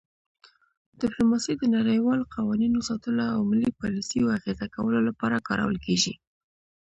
ډیپلوماسي 1.01 1.53
د 1.57 1.63
نړیوالو 1.75 2.29
قوانینو 2.35 2.79
ساتلو 2.89 3.23
او 3.35 3.41
ملي 3.51 3.71
پالیسیو 3.79 4.33
اغیزه 4.37 4.67
کولو 4.75 4.99
لپاره 5.07 5.45
کارول 5.47 5.77
کیږي 5.85 6.13